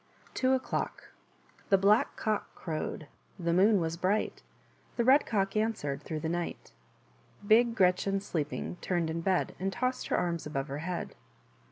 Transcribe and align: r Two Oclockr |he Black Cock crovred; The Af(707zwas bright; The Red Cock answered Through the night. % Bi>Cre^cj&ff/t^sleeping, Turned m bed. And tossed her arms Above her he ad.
r 0.25 0.29
Two 0.33 0.57
Oclockr 0.57 1.01
|he 1.69 1.75
Black 1.77 2.15
Cock 2.15 2.55
crovred; 2.55 3.05
The 3.37 3.51
Af(707zwas 3.51 4.01
bright; 4.01 4.41
The 4.97 5.03
Red 5.03 5.27
Cock 5.27 5.55
answered 5.55 6.01
Through 6.01 6.21
the 6.21 6.27
night. 6.27 6.71
% 7.07 7.43
Bi>Cre^cj&ff/t^sleeping, 7.47 8.81
Turned 8.81 9.11
m 9.11 9.19
bed. 9.21 9.53
And 9.59 9.71
tossed 9.71 10.07
her 10.07 10.17
arms 10.17 10.47
Above 10.47 10.69
her 10.69 10.79
he 10.79 10.85
ad. 10.91 11.13